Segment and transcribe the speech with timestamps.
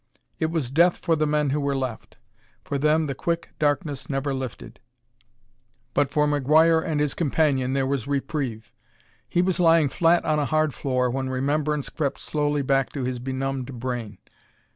[0.39, 2.17] It was death for the men who were left
[2.63, 4.79] for them the quick darkness never lifted
[5.93, 8.73] but for McGuire and his companion there was reprieve.
[9.29, 13.19] He was lying flat on a hard floor when remembrance crept slowly back to his
[13.19, 14.17] benumbed brain.